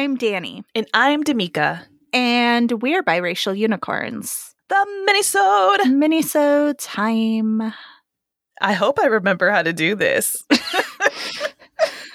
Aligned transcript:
I'm 0.00 0.16
Danny. 0.16 0.64
And 0.74 0.86
I'm 0.94 1.22
D'Amica. 1.24 1.86
And 2.14 2.80
we're 2.80 3.02
biracial 3.02 3.54
unicorns. 3.54 4.54
The 4.70 5.04
Minisode. 5.06 5.80
Minisode 5.92 6.76
time. 6.78 7.74
I 8.62 8.72
hope 8.72 8.98
I 8.98 9.04
remember 9.04 9.50
how 9.50 9.60
to 9.62 9.74
do 9.74 9.94
this. 9.94 10.42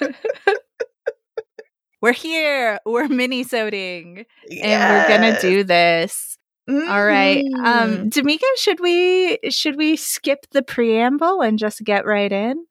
we're 2.02 2.12
here. 2.12 2.80
We're 2.84 3.06
minisoding. 3.06 4.26
Yes. 4.48 4.64
And 4.64 4.92
we're 4.92 5.08
gonna 5.16 5.40
do 5.40 5.62
this. 5.62 6.38
Mm-hmm. 6.68 6.90
All 6.90 7.04
right. 7.06 7.44
Um 7.56 7.64
mm-hmm. 7.64 8.08
D'Amica, 8.08 8.46
should 8.56 8.80
we 8.80 9.38
should 9.50 9.76
we 9.76 9.94
skip 9.94 10.46
the 10.50 10.64
preamble 10.64 11.40
and 11.40 11.56
just 11.56 11.84
get 11.84 12.04
right 12.04 12.32
in? 12.32 12.66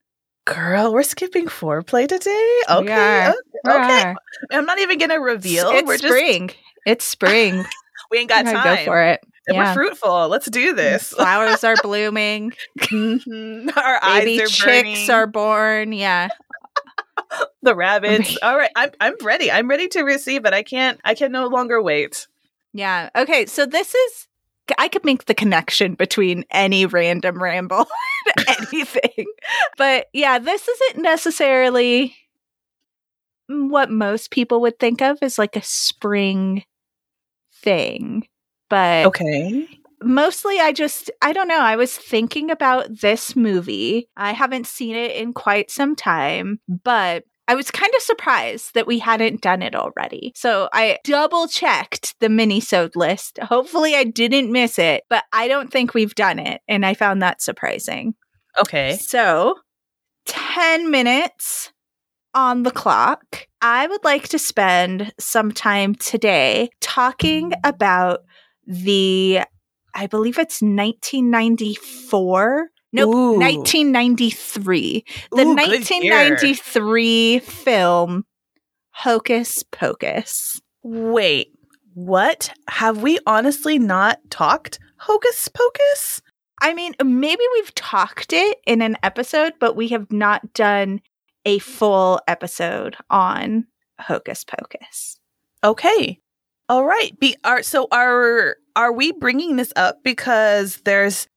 Girl, 0.45 0.94
we're 0.94 1.02
skipping 1.02 1.48
foreplay 1.48 2.08
today. 2.08 2.62
Okay, 2.70 3.30
okay. 3.30 3.31
okay. 3.67 4.16
I'm 4.52 4.66
not 4.66 4.77
even 4.77 4.99
gonna 4.99 5.20
reveal. 5.20 5.70
It's 5.72 5.88
we're 5.88 5.98
spring. 5.98 6.49
Just... 6.49 6.59
It's 6.86 7.05
spring. 7.05 7.66
we 8.12 8.20
ain't 8.20 8.30
got 8.30 8.45
time. 8.45 8.63
Go 8.63 8.84
for 8.86 9.02
it. 9.02 9.22
Yeah. 9.48 9.70
we're 9.70 9.73
fruitful. 9.73 10.27
Let's 10.27 10.48
do 10.48 10.73
this. 10.73 11.09
Flowers 11.09 11.63
are 11.63 11.76
blooming. 11.81 12.53
mm-hmm. 12.80 13.70
Our 13.76 14.00
Baby 14.02 14.41
eyes 14.41 14.41
are 14.41 14.48
chicks 14.48 15.08
burning. 15.08 15.09
are 15.09 15.27
born. 15.27 15.94
Yeah. 15.94 16.30
the 17.64 17.75
rabbits. 17.75 18.38
All 18.44 18.55
right, 18.55 18.72
I'm 18.75 18.91
I'm 19.00 19.16
ready. 19.23 19.52
I'm 19.52 19.67
ready 19.67 19.88
to 19.89 20.03
receive 20.03 20.45
it. 20.45 20.53
I 20.53 20.62
can't. 20.62 21.02
I 21.03 21.16
can 21.16 21.31
no 21.31 21.48
longer 21.48 21.81
wait. 21.81 22.27
Yeah. 22.72 23.09
Okay. 23.16 23.48
So 23.48 23.66
this 23.66 23.95
is 23.95 24.27
I 24.78 24.88
could 24.88 25.05
make 25.05 25.26
the 25.26 25.34
connection 25.34 25.96
between 25.96 26.44
any 26.52 26.86
random 26.86 27.42
ramble 27.42 27.88
anything. 28.48 29.26
But 29.78 30.08
yeah, 30.14 30.39
this 30.39 30.67
isn't 30.67 31.02
necessarily 31.02 32.16
what 33.48 33.92
most 33.92 34.31
people 34.31 34.62
would 34.62 34.80
think 34.80 35.02
of 35.02 35.20
as 35.22 35.38
like 35.38 35.56
a 35.56 35.62
spring 35.64 36.64
thing. 37.62 38.28
But 38.70 39.06
Okay. 39.08 39.67
Mostly 40.04 40.59
I 40.59 40.72
just 40.72 41.09
I 41.22 41.32
don't 41.32 41.48
know, 41.48 41.59
I 41.61 41.76
was 41.76 41.95
thinking 41.95 42.52
about 42.52 43.00
this 43.02 43.36
movie. 43.36 44.09
I 44.17 44.34
haven't 44.34 44.67
seen 44.67 44.95
it 44.95 45.16
in 45.16 45.34
quite 45.34 45.72
some 45.72 45.95
time, 45.95 46.59
but 46.67 47.23
I 47.48 47.56
was 47.56 47.72
kind 47.72 47.92
of 47.96 48.02
surprised 48.02 48.74
that 48.74 48.88
we 48.88 49.00
hadn't 49.00 49.42
done 49.42 49.62
it 49.62 49.76
already. 49.76 50.34
So 50.36 50.70
I 50.74 50.98
double 51.04 51.48
checked 51.48 52.16
the 52.20 52.28
minisode 52.28 52.96
list. 52.96 53.38
Hopefully 53.40 53.96
I 53.96 54.04
didn't 54.04 54.52
miss 54.52 54.80
it, 54.80 55.04
but 55.10 55.24
I 55.32 55.48
don't 55.48 55.72
think 55.72 55.94
we've 55.94 56.16
done 56.16 56.40
it. 56.40 56.62
And 56.68 56.86
I 56.86 56.96
found 56.96 57.22
that 57.22 57.42
surprising. 57.42 58.16
Okay. 58.60 58.98
So 58.98 59.56
10 60.26 60.90
minutes 60.90 61.72
on 62.34 62.64
the 62.64 62.72
clock. 62.72 63.48
I 63.62 63.88
would 63.88 64.04
like 64.04 64.28
to 64.30 64.40
spend 64.40 65.14
some 65.20 65.52
time 65.52 65.96
today 65.96 66.70
talking 66.82 67.54
about 67.64 68.22
the, 68.68 69.42
I 69.94 70.08
believe 70.08 70.38
it's 70.38 70.62
1994 70.62 72.70
Nope, 72.94 73.14
Ooh. 73.16 73.39
1993. 73.39 75.05
The 75.31 75.41
Ooh, 75.41 75.55
1993 75.55 77.39
film 77.39 78.25
Hocus 78.92 79.64
Pocus. 79.64 80.61
Wait, 80.83 81.50
what? 81.94 82.52
Have 82.69 83.02
we 83.02 83.19
honestly 83.25 83.80
not 83.80 84.19
talked 84.30 84.80
Hocus 84.97 85.50
Pocus? 85.50 86.22
I 86.61 86.73
mean, 86.73 86.94
maybe 87.03 87.44
we've 87.53 87.75
talked 87.75 88.31
it 88.31 88.59
in 88.66 88.81
an 88.81 88.97
episode, 89.03 89.53
but 89.59 89.75
we 89.75 89.89
have 89.89 90.11
not 90.11 90.53
done 90.53 91.02
a 91.45 91.59
full 91.59 92.20
episode 92.27 92.95
on 93.09 93.67
Hocus 93.99 94.43
Pocus. 94.43 95.20
Okay. 95.64 96.20
All 96.67 96.86
right. 96.86 97.17
Be 97.20 97.36
are 97.43 97.61
so 97.61 97.87
are 97.92 98.58
are 98.76 98.92
we 98.92 99.11
bringing 99.11 99.55
this 99.55 99.71
up 99.76 100.04
because 100.04 100.81
there's 100.86 101.27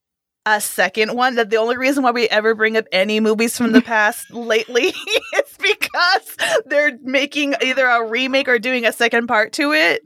a 0.56 0.60
second 0.60 1.14
one 1.14 1.34
that 1.34 1.50
the 1.50 1.56
only 1.56 1.76
reason 1.76 2.02
why 2.02 2.10
we 2.10 2.26
ever 2.28 2.54
bring 2.54 2.76
up 2.76 2.86
any 2.90 3.20
movies 3.20 3.56
from 3.56 3.72
the 3.72 3.82
past 3.94 4.30
lately 4.32 4.86
is 5.36 5.56
because 5.60 6.36
they're 6.66 6.98
making 7.02 7.54
either 7.62 7.86
a 7.86 8.08
remake 8.08 8.48
or 8.48 8.58
doing 8.58 8.86
a 8.86 8.92
second 8.92 9.26
part 9.26 9.52
to 9.54 9.72
it. 9.72 10.02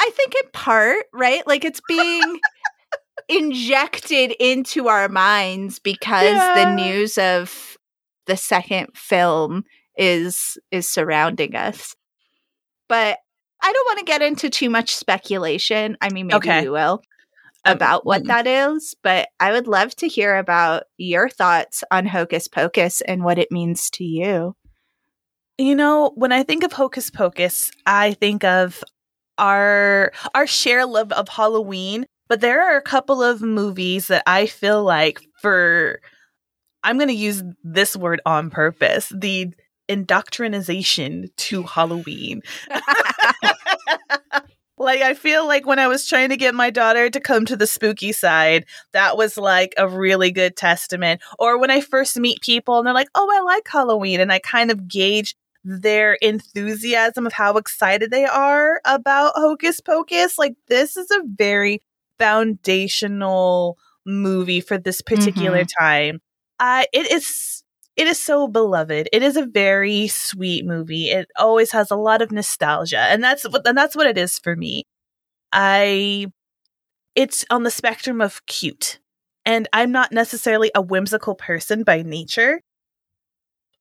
I 0.00 0.10
think 0.14 0.34
in 0.42 0.50
part, 0.52 1.04
right? 1.12 1.46
Like 1.46 1.64
it's 1.66 1.82
being 1.86 2.40
injected 3.28 4.34
into 4.40 4.88
our 4.88 5.10
minds 5.10 5.78
because 5.78 6.24
yeah. 6.24 6.54
the 6.54 6.74
news 6.74 7.18
of 7.18 7.76
the 8.26 8.38
second 8.38 8.88
film 8.94 9.64
is 9.96 10.56
is 10.70 10.90
surrounding 10.90 11.54
us. 11.54 11.94
But 12.88 13.18
I 13.62 13.72
don't 13.72 13.86
want 13.88 13.98
to 13.98 14.04
get 14.06 14.22
into 14.22 14.48
too 14.48 14.70
much 14.70 14.94
speculation. 14.94 15.98
I 16.00 16.08
mean, 16.10 16.28
maybe 16.28 16.36
okay. 16.36 16.62
we 16.62 16.70
will. 16.70 17.02
About 17.64 18.06
what 18.06 18.26
that 18.26 18.46
is, 18.46 18.94
but 19.02 19.28
I 19.38 19.52
would 19.52 19.66
love 19.66 19.94
to 19.96 20.08
hear 20.08 20.36
about 20.36 20.84
your 20.96 21.28
thoughts 21.28 21.84
on 21.90 22.06
Hocus 22.06 22.48
Pocus 22.48 23.02
and 23.02 23.22
what 23.22 23.38
it 23.38 23.52
means 23.52 23.90
to 23.90 24.04
you. 24.04 24.54
You 25.58 25.74
know, 25.74 26.12
when 26.14 26.32
I 26.32 26.42
think 26.42 26.64
of 26.64 26.72
Hocus 26.72 27.10
Pocus, 27.10 27.70
I 27.84 28.14
think 28.14 28.44
of 28.44 28.82
our 29.36 30.12
our 30.34 30.46
share 30.46 30.86
love 30.86 31.12
of 31.12 31.28
Halloween, 31.28 32.06
but 32.28 32.40
there 32.40 32.62
are 32.62 32.78
a 32.78 32.82
couple 32.82 33.22
of 33.22 33.42
movies 33.42 34.06
that 34.06 34.22
I 34.26 34.46
feel 34.46 34.82
like 34.82 35.20
for 35.42 36.00
I'm 36.82 36.96
going 36.96 37.08
to 37.08 37.14
use 37.14 37.42
this 37.62 37.94
word 37.94 38.20
on 38.24 38.48
purpose, 38.50 39.12
the 39.14 39.52
indoctrination 39.88 41.28
to 41.36 41.62
Halloween. 41.64 42.40
Like 44.80 45.02
I 45.02 45.12
feel 45.12 45.46
like 45.46 45.66
when 45.66 45.78
I 45.78 45.88
was 45.88 46.08
trying 46.08 46.30
to 46.30 46.38
get 46.38 46.54
my 46.54 46.70
daughter 46.70 47.10
to 47.10 47.20
come 47.20 47.44
to 47.44 47.54
the 47.54 47.66
spooky 47.66 48.12
side, 48.12 48.64
that 48.92 49.18
was 49.18 49.36
like 49.36 49.74
a 49.76 49.86
really 49.86 50.30
good 50.30 50.56
testament. 50.56 51.20
Or 51.38 51.58
when 51.58 51.70
I 51.70 51.82
first 51.82 52.18
meet 52.18 52.40
people 52.40 52.78
and 52.78 52.86
they're 52.86 52.94
like, 52.94 53.10
"Oh, 53.14 53.28
I 53.30 53.42
like 53.42 53.68
Halloween." 53.68 54.20
And 54.20 54.32
I 54.32 54.38
kind 54.38 54.70
of 54.70 54.88
gauge 54.88 55.36
their 55.62 56.14
enthusiasm 56.14 57.26
of 57.26 57.34
how 57.34 57.58
excited 57.58 58.10
they 58.10 58.24
are 58.24 58.80
about 58.86 59.32
Hocus 59.36 59.80
Pocus. 59.80 60.38
Like 60.38 60.54
this 60.68 60.96
is 60.96 61.10
a 61.10 61.20
very 61.26 61.82
foundational 62.18 63.76
movie 64.06 64.62
for 64.62 64.78
this 64.78 65.02
particular 65.02 65.64
mm-hmm. 65.64 65.84
time. 65.84 66.20
Uh, 66.58 66.84
it 66.94 67.10
is 67.12 67.64
it 67.96 68.06
is 68.06 68.22
so 68.22 68.48
beloved. 68.48 69.08
It 69.12 69.22
is 69.22 69.36
a 69.36 69.46
very 69.46 70.08
sweet 70.08 70.64
movie. 70.64 71.10
It 71.10 71.28
always 71.36 71.72
has 71.72 71.90
a 71.90 71.96
lot 71.96 72.22
of 72.22 72.32
nostalgia, 72.32 72.98
and 72.98 73.22
that's 73.22 73.44
what 73.48 73.66
and 73.66 73.76
that's 73.76 73.96
what 73.96 74.06
it 74.06 74.18
is 74.18 74.38
for 74.38 74.56
me. 74.56 74.84
I 75.52 76.26
it's 77.14 77.44
on 77.50 77.64
the 77.64 77.70
spectrum 77.70 78.20
of 78.20 78.44
cute. 78.46 78.98
And 79.46 79.68
I'm 79.72 79.90
not 79.90 80.12
necessarily 80.12 80.70
a 80.74 80.82
whimsical 80.82 81.34
person 81.34 81.82
by 81.82 82.02
nature. 82.02 82.60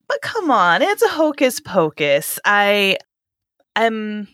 But 0.08 0.22
come 0.22 0.50
on, 0.50 0.82
it's 0.82 1.04
a 1.04 1.10
hocus 1.10 1.60
pocus. 1.60 2.40
I 2.46 2.98
am 3.76 4.28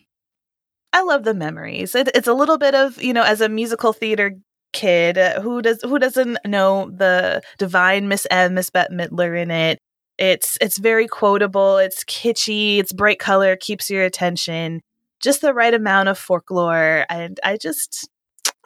I 0.92 1.02
love 1.02 1.24
the 1.24 1.34
memories. 1.34 1.94
It, 1.94 2.08
it's 2.14 2.28
a 2.28 2.34
little 2.34 2.58
bit 2.58 2.74
of, 2.74 3.00
you 3.02 3.12
know, 3.12 3.22
as 3.22 3.40
a 3.40 3.48
musical 3.48 3.92
theater 3.92 4.32
kid 4.72 5.18
uh, 5.18 5.40
who 5.40 5.62
does 5.62 5.80
who 5.82 5.98
doesn't 5.98 6.38
know 6.44 6.90
the 6.90 7.42
divine 7.58 8.08
Miss 8.08 8.26
M, 8.30 8.54
Miss 8.54 8.70
Bette 8.70 8.94
Midler 8.94 9.40
in 9.40 9.50
it. 9.50 9.78
It's 10.18 10.56
it's 10.60 10.78
very 10.78 11.06
quotable, 11.06 11.78
it's 11.78 12.04
kitschy, 12.04 12.78
it's 12.78 12.92
bright 12.92 13.18
color, 13.18 13.56
keeps 13.56 13.90
your 13.90 14.04
attention, 14.04 14.82
just 15.20 15.40
the 15.40 15.54
right 15.54 15.74
amount 15.74 16.08
of 16.08 16.18
folklore 16.18 17.06
and 17.08 17.38
I 17.44 17.56
just 17.56 18.08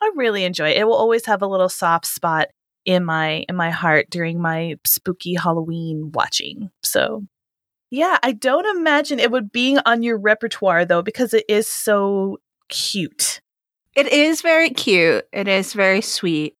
I 0.00 0.11
really 0.15 0.44
enjoy 0.44 0.71
it. 0.71 0.78
It 0.78 0.84
will 0.84 0.94
always 0.94 1.27
have 1.27 1.43
a 1.43 1.47
little 1.47 1.69
soft 1.69 2.06
spot 2.06 2.49
in 2.84 3.05
my 3.05 3.44
in 3.49 3.56
my 3.56 3.70
heart 3.70 4.08
during 4.11 4.41
my 4.41 4.76
spooky 4.85 5.35
Halloween 5.35 6.11
watching. 6.12 6.70
So 6.82 7.25
yeah, 7.91 8.19
I 8.23 8.32
don't 8.32 8.76
imagine 8.79 9.19
it 9.19 9.32
would 9.32 9.52
be 9.52 9.79
on 9.85 10.02
your 10.02 10.19
repertoire 10.19 10.85
though 10.85 11.02
because 11.02 11.35
it 11.35 11.44
is 11.49 11.67
so 11.67 12.38
cute. 12.69 13.41
It 13.96 14.08
is 14.08 14.42
very 14.42 14.70
cute. 14.70 15.25
It 15.32 15.48
is 15.48 15.72
very 15.72 16.00
sweet. 16.00 16.54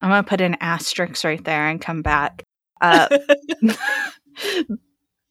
I'm 0.00 0.10
gonna 0.10 0.22
put 0.22 0.40
an 0.40 0.56
asterisk 0.60 1.24
right 1.24 1.42
there 1.44 1.68
and 1.68 1.80
come 1.80 2.02
back. 2.02 2.44
Uh, 2.80 3.08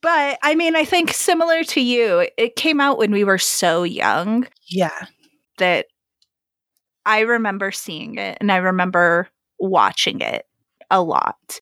but 0.01 0.39
I 0.41 0.55
mean, 0.55 0.75
I 0.75 0.85
think 0.85 1.11
similar 1.11 1.63
to 1.65 1.81
you, 1.81 2.27
it 2.37 2.55
came 2.55 2.79
out 2.79 2.97
when 2.97 3.11
we 3.11 3.23
were 3.23 3.37
so 3.37 3.83
young. 3.83 4.47
Yeah. 4.69 5.07
That 5.57 5.87
I 7.05 7.21
remember 7.21 7.71
seeing 7.71 8.17
it 8.17 8.37
and 8.39 8.51
I 8.51 8.57
remember 8.57 9.27
watching 9.59 10.21
it 10.21 10.45
a 10.89 11.01
lot. 11.01 11.59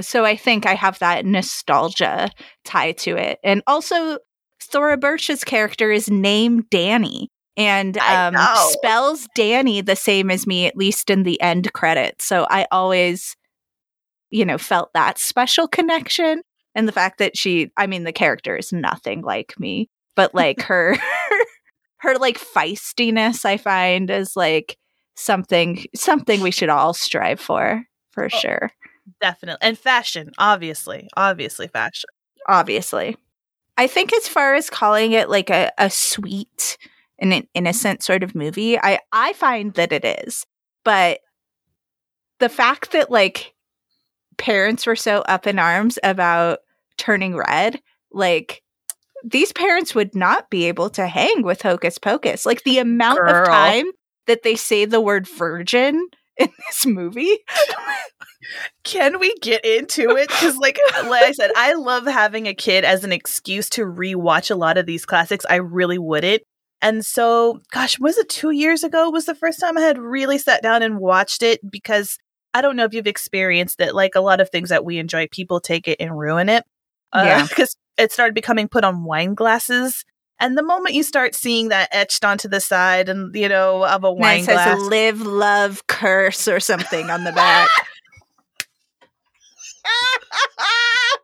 So 0.00 0.24
I 0.24 0.36
think 0.36 0.66
I 0.66 0.74
have 0.74 0.98
that 1.00 1.26
nostalgia 1.26 2.30
tie 2.64 2.92
to 2.92 3.16
it. 3.16 3.38
And 3.42 3.62
also, 3.66 4.18
Thora 4.62 4.96
Birch's 4.96 5.42
character 5.42 5.90
is 5.90 6.08
named 6.10 6.70
Danny 6.70 7.30
and 7.56 7.98
um, 7.98 8.34
spells 8.70 9.26
Danny 9.34 9.80
the 9.80 9.96
same 9.96 10.30
as 10.30 10.46
me, 10.46 10.66
at 10.66 10.76
least 10.76 11.10
in 11.10 11.24
the 11.24 11.40
end 11.40 11.72
credits. 11.72 12.24
So 12.24 12.46
I 12.48 12.66
always, 12.70 13.36
you 14.30 14.44
know, 14.44 14.58
felt 14.58 14.92
that 14.94 15.18
special 15.18 15.68
connection. 15.68 16.42
And 16.74 16.86
the 16.86 16.92
fact 16.92 17.18
that 17.18 17.36
she, 17.36 17.70
I 17.76 17.86
mean, 17.86 18.04
the 18.04 18.12
character 18.12 18.56
is 18.56 18.72
nothing 18.72 19.22
like 19.22 19.58
me. 19.58 19.90
but 20.14 20.34
like 20.34 20.62
her 20.62 20.96
her 21.98 22.16
like 22.16 22.38
feistiness 22.38 23.44
I 23.44 23.56
find 23.56 24.10
is 24.10 24.36
like 24.36 24.76
something 25.16 25.84
something 25.94 26.40
we 26.40 26.50
should 26.50 26.70
all 26.70 26.94
strive 26.94 27.40
for 27.40 27.84
for 28.10 28.24
oh, 28.24 28.28
sure. 28.28 28.70
Definitely. 29.20 29.66
And 29.66 29.78
fashion, 29.78 30.30
obviously. 30.38 31.08
Obviously 31.16 31.68
fashion. 31.68 32.08
Obviously. 32.48 33.16
I 33.76 33.86
think 33.86 34.12
as 34.12 34.28
far 34.28 34.54
as 34.54 34.70
calling 34.70 35.12
it 35.12 35.28
like 35.28 35.50
a, 35.50 35.72
a 35.78 35.90
sweet 35.90 36.78
an 37.20 37.46
innocent 37.54 38.02
sort 38.02 38.22
of 38.22 38.34
movie, 38.34 38.78
I, 38.78 39.00
I 39.12 39.32
find 39.34 39.74
that 39.74 39.92
it 39.92 40.04
is. 40.04 40.46
But 40.84 41.20
the 42.38 42.48
fact 42.48 42.92
that 42.92 43.10
like 43.10 43.54
parents 44.38 44.86
were 44.86 44.96
so 44.96 45.20
up 45.20 45.46
in 45.46 45.58
arms 45.58 45.98
about 46.02 46.60
turning 46.96 47.36
red, 47.36 47.80
like 48.10 48.62
these 49.22 49.52
parents 49.52 49.94
would 49.94 50.14
not 50.14 50.50
be 50.50 50.64
able 50.66 50.90
to 50.90 51.06
hang 51.06 51.42
with 51.42 51.62
Hocus 51.62 51.98
Pocus. 51.98 52.46
Like 52.46 52.64
the 52.64 52.78
amount 52.78 53.18
Girl. 53.18 53.42
of 53.42 53.46
time 53.46 53.86
that 54.26 54.42
they 54.42 54.56
say 54.56 54.84
the 54.84 55.00
word 55.00 55.28
virgin 55.28 56.08
in 56.38 56.48
this 56.68 56.86
movie. 56.86 57.38
Can 58.84 59.20
we 59.20 59.34
get 59.42 59.64
into 59.64 60.16
it? 60.16 60.28
Because, 60.28 60.56
like, 60.56 60.78
like 61.04 61.22
I 61.22 61.32
said, 61.32 61.52
I 61.56 61.74
love 61.74 62.06
having 62.06 62.48
a 62.48 62.54
kid 62.54 62.84
as 62.84 63.04
an 63.04 63.12
excuse 63.12 63.68
to 63.70 63.82
rewatch 63.82 64.50
a 64.50 64.56
lot 64.56 64.78
of 64.78 64.86
these 64.86 65.04
classics. 65.04 65.44
I 65.48 65.56
really 65.56 65.98
wouldn't. 65.98 66.42
And 66.82 67.04
so, 67.04 67.60
gosh, 67.72 67.98
was 67.98 68.16
it 68.16 68.28
two 68.28 68.50
years 68.50 68.84
ago? 68.84 69.10
Was 69.10 69.26
the 69.26 69.34
first 69.34 69.60
time 69.60 69.76
I 69.76 69.82
had 69.82 69.98
really 69.98 70.38
sat 70.38 70.62
down 70.62 70.82
and 70.82 70.98
watched 70.98 71.42
it 71.42 71.60
because 71.70 72.18
I 72.54 72.62
don't 72.62 72.76
know 72.76 72.84
if 72.84 72.94
you've 72.94 73.06
experienced 73.06 73.80
it. 73.80 73.94
Like 73.94 74.14
a 74.14 74.20
lot 74.20 74.40
of 74.40 74.50
things 74.50 74.70
that 74.70 74.84
we 74.84 74.98
enjoy, 74.98 75.28
people 75.30 75.60
take 75.60 75.86
it 75.88 75.98
and 76.00 76.18
ruin 76.18 76.48
it. 76.48 76.64
Uh, 77.12 77.24
yeah. 77.26 77.46
Because 77.46 77.76
it 77.98 78.12
started 78.12 78.34
becoming 78.34 78.68
put 78.68 78.84
on 78.84 79.04
wine 79.04 79.34
glasses. 79.34 80.04
And 80.38 80.56
the 80.56 80.62
moment 80.62 80.94
you 80.94 81.02
start 81.02 81.34
seeing 81.34 81.68
that 81.68 81.90
etched 81.92 82.24
onto 82.24 82.48
the 82.48 82.60
side 82.60 83.10
and, 83.10 83.34
you 83.34 83.48
know, 83.48 83.84
of 83.84 84.04
a 84.04 84.12
wine 84.12 84.46
glass. 84.46 84.78
says 84.78 84.88
live, 84.88 85.20
love, 85.20 85.86
curse 85.86 86.48
or 86.48 86.60
something 86.60 87.10
on 87.10 87.24
the 87.24 87.32
back. 87.32 87.68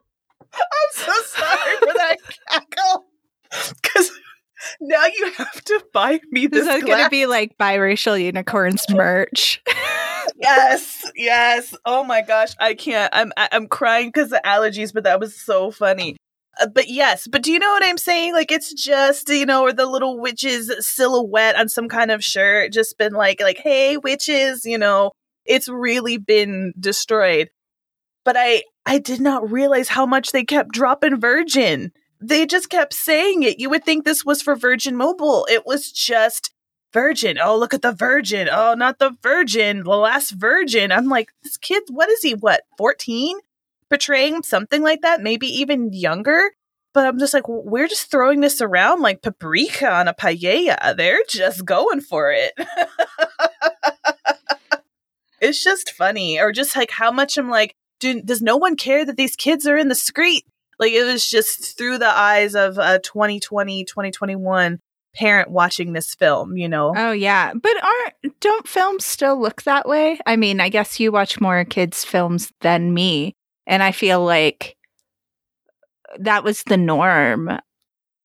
I'm 0.57 0.91
so 0.93 1.11
sorry 1.25 1.77
for 1.77 1.93
that 1.93 2.17
cackle. 2.49 3.05
Because 3.81 4.11
now 4.79 5.05
you 5.05 5.31
have 5.37 5.63
to 5.63 5.83
buy 5.93 6.19
me 6.31 6.47
this. 6.47 6.65
This 6.65 6.75
is 6.77 6.83
going 6.83 7.03
to 7.03 7.09
be 7.09 7.25
like 7.25 7.57
biracial 7.57 8.21
unicorns 8.21 8.85
merch. 8.89 9.61
yes, 10.37 11.09
yes. 11.15 11.75
Oh 11.85 12.03
my 12.03 12.21
gosh, 12.21 12.53
I 12.59 12.73
can't. 12.73 13.09
I'm 13.13 13.31
I'm 13.37 13.67
crying 13.67 14.09
because 14.09 14.31
of 14.31 14.41
allergies, 14.43 14.93
but 14.93 15.03
that 15.03 15.19
was 15.19 15.35
so 15.35 15.71
funny. 15.71 16.17
Uh, 16.59 16.67
but 16.67 16.89
yes, 16.89 17.27
but 17.27 17.43
do 17.43 17.51
you 17.51 17.59
know 17.59 17.71
what 17.71 17.85
I'm 17.85 17.97
saying? 17.97 18.33
Like 18.33 18.51
it's 18.51 18.73
just 18.73 19.29
you 19.29 19.45
know, 19.45 19.63
or 19.63 19.73
the 19.73 19.85
little 19.85 20.19
witches 20.19 20.71
silhouette 20.79 21.55
on 21.55 21.69
some 21.69 21.87
kind 21.87 22.11
of 22.11 22.23
shirt, 22.23 22.73
just 22.73 22.97
been 22.97 23.13
like 23.13 23.41
like, 23.41 23.59
hey 23.59 23.97
witches, 23.97 24.65
you 24.65 24.77
know, 24.77 25.11
it's 25.45 25.69
really 25.69 26.17
been 26.17 26.73
destroyed. 26.79 27.49
But 28.25 28.35
I 28.37 28.63
I 28.85 28.99
did 28.99 29.21
not 29.21 29.51
realize 29.51 29.89
how 29.89 30.05
much 30.05 30.31
they 30.31 30.43
kept 30.43 30.71
dropping 30.71 31.19
Virgin. 31.19 31.91
They 32.19 32.45
just 32.45 32.69
kept 32.69 32.93
saying 32.93 33.43
it. 33.43 33.59
You 33.59 33.69
would 33.69 33.83
think 33.83 34.03
this 34.03 34.25
was 34.25 34.41
for 34.41 34.55
Virgin 34.55 34.95
Mobile. 34.95 35.47
It 35.49 35.65
was 35.65 35.91
just 35.91 36.51
Virgin. 36.93 37.37
Oh, 37.41 37.57
look 37.57 37.73
at 37.73 37.81
the 37.81 37.91
Virgin. 37.91 38.49
Oh, 38.51 38.73
not 38.73 38.99
the 38.99 39.15
Virgin, 39.21 39.83
the 39.83 39.89
last 39.91 40.31
Virgin. 40.31 40.91
I'm 40.91 41.07
like, 41.07 41.29
this 41.43 41.57
kid, 41.57 41.83
what 41.89 42.09
is 42.09 42.21
he? 42.21 42.33
What, 42.33 42.61
14? 42.77 43.37
Portraying 43.89 44.43
something 44.43 44.81
like 44.81 45.01
that, 45.01 45.21
maybe 45.21 45.47
even 45.47 45.93
younger. 45.93 46.51
But 46.93 47.05
I'm 47.05 47.19
just 47.19 47.33
like, 47.33 47.47
we're 47.47 47.87
just 47.87 48.09
throwing 48.09 48.41
this 48.41 48.61
around 48.61 49.01
like 49.01 49.21
paprika 49.21 49.91
on 49.91 50.07
a 50.07 50.13
paella. 50.13 50.97
They're 50.97 51.23
just 51.29 51.63
going 51.63 52.01
for 52.01 52.31
it. 52.31 52.53
it's 55.39 55.63
just 55.63 55.91
funny. 55.91 56.39
Or 56.39 56.51
just 56.51 56.75
like 56.75 56.89
how 56.89 57.11
much 57.11 57.37
I'm 57.37 57.49
like, 57.49 57.75
do, 57.99 58.21
does 58.21 58.41
no 58.41 58.57
one 58.57 58.75
care 58.75 59.05
that 59.05 59.17
these 59.17 59.35
kids 59.35 59.67
are 59.67 59.77
in 59.77 59.89
the 59.89 59.95
street? 59.95 60.45
Like 60.79 60.91
it 60.91 61.03
was 61.03 61.27
just 61.27 61.77
through 61.77 61.97
the 61.97 62.09
eyes 62.09 62.55
of 62.55 62.77
a 62.77 62.99
2020, 62.99 63.85
2021 63.85 64.79
parent 65.15 65.49
watching 65.49 65.93
this 65.93 66.13
film, 66.13 66.57
you 66.57 66.69
know. 66.69 66.93
Oh 66.95 67.11
yeah. 67.11 67.53
But 67.53 67.83
aren't 67.83 68.39
don't 68.39 68.67
films 68.67 69.05
still 69.05 69.39
look 69.39 69.63
that 69.63 69.87
way? 69.87 70.19
I 70.25 70.35
mean, 70.35 70.59
I 70.59 70.69
guess 70.69 70.99
you 70.99 71.11
watch 71.11 71.41
more 71.41 71.65
kids 71.65 72.03
films 72.03 72.51
than 72.61 72.93
me, 72.93 73.35
and 73.65 73.81
I 73.81 73.91
feel 73.91 74.23
like 74.23 74.77
that 76.19 76.43
was 76.43 76.63
the 76.63 76.77
norm 76.77 77.59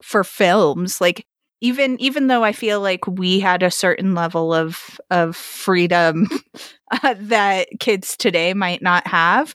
for 0.03 0.23
films. 0.25 1.01
Like 1.01 1.25
even 1.63 1.99
even 2.01 2.27
though 2.27 2.45
I 2.45 2.53
feel 2.53 2.81
like 2.81 3.07
we 3.07 3.41
had 3.41 3.63
a 3.63 3.71
certain 3.71 4.15
level 4.15 4.53
of 4.53 5.01
of 5.11 5.37
freedom 5.37 6.29
uh, 6.91 7.15
that 7.19 7.69
kids 7.81 8.17
today 8.17 8.53
might 8.53 8.83
not 8.83 9.07
have, 9.07 9.55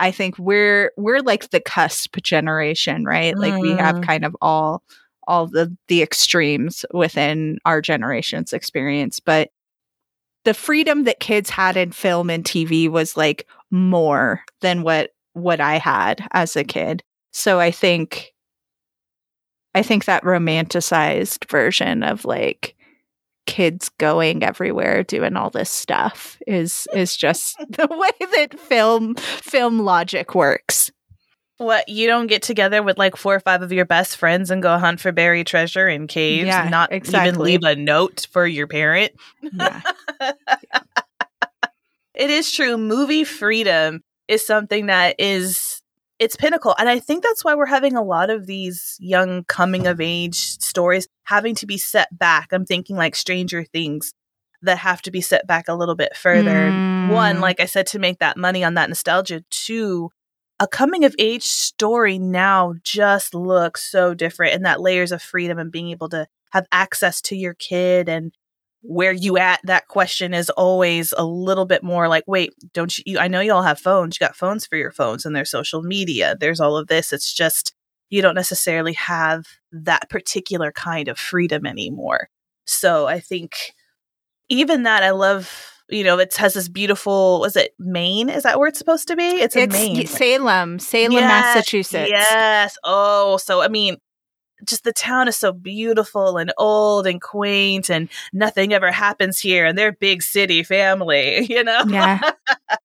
I 0.00 0.10
think 0.10 0.38
we're 0.38 0.92
we're 0.96 1.20
like 1.20 1.50
the 1.50 1.60
cusp 1.60 2.16
generation, 2.22 3.04
right? 3.04 3.36
Like 3.36 3.60
we 3.60 3.72
have 3.72 3.96
mm. 3.96 4.06
kind 4.06 4.24
of 4.24 4.34
all 4.40 4.82
all 5.28 5.46
the 5.46 5.76
the 5.88 6.02
extremes 6.02 6.84
within 6.92 7.58
our 7.64 7.80
generation's 7.80 8.52
experience, 8.52 9.20
but 9.20 9.50
the 10.44 10.54
freedom 10.54 11.04
that 11.04 11.20
kids 11.20 11.50
had 11.50 11.76
in 11.76 11.92
film 11.92 12.30
and 12.30 12.44
TV 12.44 12.88
was 12.88 13.16
like 13.16 13.46
more 13.70 14.42
than 14.62 14.82
what 14.82 15.10
what 15.34 15.60
I 15.60 15.76
had 15.76 16.26
as 16.32 16.56
a 16.56 16.64
kid. 16.64 17.02
So 17.32 17.60
I 17.60 17.70
think 17.70 18.32
I 19.74 19.82
think 19.82 20.06
that 20.06 20.24
romanticized 20.24 21.48
version 21.48 22.02
of 22.02 22.24
like 22.24 22.74
kids 23.50 23.88
going 23.98 24.44
everywhere 24.44 25.02
doing 25.02 25.36
all 25.36 25.50
this 25.50 25.68
stuff 25.68 26.40
is 26.46 26.86
is 26.94 27.16
just 27.16 27.58
the 27.68 27.88
way 27.90 28.26
that 28.36 28.58
film 28.60 29.16
film 29.16 29.80
logic 29.80 30.36
works. 30.36 30.92
What 31.56 31.88
you 31.88 32.06
don't 32.06 32.28
get 32.28 32.42
together 32.42 32.80
with 32.80 32.96
like 32.96 33.16
four 33.16 33.34
or 33.34 33.40
five 33.40 33.60
of 33.60 33.72
your 33.72 33.84
best 33.84 34.16
friends 34.16 34.52
and 34.52 34.62
go 34.62 34.78
hunt 34.78 35.00
for 35.00 35.10
buried 35.10 35.48
treasure 35.48 35.88
in 35.88 36.06
caves, 36.06 36.46
yeah, 36.46 36.68
not 36.68 36.92
exactly. 36.92 37.28
even 37.28 37.40
leave 37.40 37.62
a 37.64 37.74
note 37.74 38.28
for 38.30 38.46
your 38.46 38.68
parent. 38.68 39.12
Yeah. 39.42 39.82
yeah. 40.20 40.32
it 42.14 42.30
is 42.30 42.52
true. 42.52 42.78
Movie 42.78 43.24
freedom 43.24 44.00
is 44.28 44.46
something 44.46 44.86
that 44.86 45.16
is 45.18 45.82
it's 46.20 46.36
pinnacle. 46.36 46.74
And 46.78 46.88
I 46.88 47.00
think 47.00 47.24
that's 47.24 47.44
why 47.44 47.54
we're 47.56 47.66
having 47.66 47.96
a 47.96 48.02
lot 48.02 48.30
of 48.30 48.46
these 48.46 48.96
young 49.00 49.42
coming 49.44 49.86
of 49.86 50.00
age 50.00 50.36
stories 50.36 51.08
having 51.30 51.54
to 51.54 51.66
be 51.66 51.78
set 51.78 52.18
back. 52.18 52.48
I'm 52.52 52.66
thinking 52.66 52.96
like 52.96 53.14
Stranger 53.14 53.62
Things 53.62 54.12
that 54.62 54.78
have 54.78 55.00
to 55.02 55.12
be 55.12 55.20
set 55.20 55.46
back 55.46 55.68
a 55.68 55.74
little 55.74 55.94
bit 55.94 56.16
further. 56.16 56.68
Mm. 56.70 57.08
One, 57.10 57.40
like 57.40 57.60
I 57.60 57.66
said, 57.66 57.86
to 57.88 58.00
make 58.00 58.18
that 58.18 58.36
money 58.36 58.64
on 58.64 58.74
that 58.74 58.88
nostalgia. 58.88 59.44
Two, 59.48 60.10
a 60.58 60.66
coming 60.66 61.04
of 61.04 61.14
age 61.20 61.44
story 61.44 62.18
now 62.18 62.74
just 62.82 63.32
looks 63.32 63.88
so 63.88 64.12
different 64.12 64.54
and 64.54 64.66
that 64.66 64.80
layers 64.80 65.12
of 65.12 65.22
freedom 65.22 65.56
and 65.58 65.70
being 65.70 65.90
able 65.90 66.08
to 66.08 66.26
have 66.50 66.66
access 66.72 67.20
to 67.22 67.36
your 67.36 67.54
kid 67.54 68.08
and 68.08 68.32
where 68.82 69.12
you 69.12 69.38
at 69.38 69.60
that 69.64 69.86
question 69.86 70.34
is 70.34 70.50
always 70.50 71.14
a 71.16 71.24
little 71.24 71.66
bit 71.66 71.82
more 71.82 72.08
like 72.08 72.24
wait 72.26 72.54
don't 72.72 72.96
you, 72.96 73.04
you 73.06 73.18
i 73.18 73.28
know 73.28 73.40
you 73.40 73.52
all 73.52 73.62
have 73.62 73.78
phones 73.78 74.16
you 74.18 74.26
got 74.26 74.34
phones 74.34 74.66
for 74.66 74.76
your 74.76 74.90
phones 74.90 75.26
and 75.26 75.36
there's 75.36 75.50
social 75.50 75.82
media 75.82 76.34
there's 76.40 76.60
all 76.60 76.78
of 76.78 76.86
this 76.86 77.12
it's 77.12 77.32
just 77.32 77.74
you 78.10 78.22
don't 78.22 78.34
necessarily 78.34 78.92
have 78.94 79.46
that 79.72 80.10
particular 80.10 80.72
kind 80.72 81.08
of 81.08 81.18
freedom 81.18 81.66
anymore. 81.66 82.28
So 82.66 83.06
i 83.06 83.18
think 83.20 83.72
even 84.48 84.84
that 84.84 85.02
i 85.02 85.10
love 85.10 85.72
you 85.88 86.04
know 86.04 86.18
it 86.18 86.34
has 86.36 86.54
this 86.54 86.68
beautiful 86.68 87.40
was 87.40 87.56
it 87.56 87.74
maine? 87.78 88.28
Is 88.28 88.42
that 88.42 88.58
where 88.58 88.68
it's 88.68 88.78
supposed 88.78 89.08
to 89.08 89.16
be? 89.16 89.22
It's, 89.22 89.56
it's 89.56 89.72
maine. 89.72 90.06
Salem 90.06 90.78
salem 90.78 91.12
yes, 91.12 91.54
massachusetts. 91.54 92.10
yes. 92.10 92.76
Oh 92.84 93.38
so 93.38 93.60
i 93.60 93.68
mean 93.68 93.96
just 94.64 94.84
the 94.84 94.92
town 94.92 95.28
is 95.28 95.36
so 95.36 95.52
beautiful 95.52 96.36
and 96.36 96.52
old 96.58 97.06
and 97.06 97.20
quaint 97.20 97.90
and 97.90 98.08
nothing 98.32 98.72
ever 98.72 98.90
happens 98.90 99.38
here 99.38 99.64
and 99.64 99.76
they're 99.76 99.92
big 99.92 100.22
city 100.22 100.62
family, 100.62 101.44
you 101.48 101.64
know? 101.64 101.82
Yeah. 101.88 102.32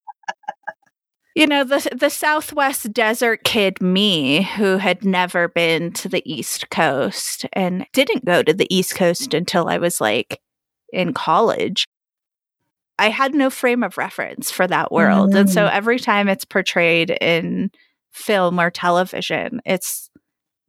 you 1.36 1.46
know, 1.46 1.65
the 1.65 1.88
the 1.94 2.10
Southwest 2.10 2.94
desert 2.94 3.44
kid 3.44 3.82
me 3.82 4.44
who 4.44 4.77
had 4.77 5.04
never 5.04 5.50
been 5.50 5.92
to 5.92 6.08
the 6.08 6.24
East 6.25 6.70
Coast 6.70 7.46
and 7.51 7.86
didn't 7.92 8.25
go 8.25 8.42
to 8.42 8.54
the 8.54 8.74
East 8.74 8.96
Coast 8.96 9.34
until 9.34 9.68
I 9.68 9.77
was 9.77 10.00
like 10.00 10.39
in 10.94 11.13
college. 11.13 11.86
I 12.98 13.10
had 13.10 13.36
no 13.36 13.50
frame 13.50 13.84
of 13.84 13.98
reference 13.98 14.50
for 14.50 14.65
that 14.68 14.94
world. 14.94 15.34
Mm. 15.34 15.39
And 15.42 15.50
so 15.50 15.65
mm. 15.65 15.72
every 15.72 16.00
time 16.00 16.30
it's 16.30 16.46
portrayed 16.46 17.10
in 17.10 17.70
film 18.13 18.58
or 18.58 18.72
television, 18.72 19.60
it's 19.65 20.10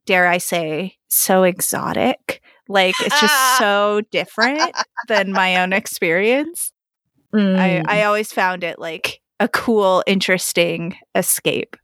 dare 0.07 0.27
I 0.27 0.39
say, 0.39 0.97
so 1.07 1.45
exotic. 1.45 2.43
Like 2.69 2.97
it's 3.01 3.21
just 3.21 3.59
so 3.59 4.01
different 4.11 4.75
than 5.07 5.31
my 5.31 5.63
own 5.63 5.73
experience. 5.73 6.73
Mm. 7.33 7.57
I, 7.57 7.83
I 7.87 8.03
always 8.05 8.33
found 8.33 8.65
it 8.65 8.81
like 8.81 9.21
a 9.40 9.49
cool, 9.49 10.02
interesting 10.07 10.97
escape. 11.14 11.76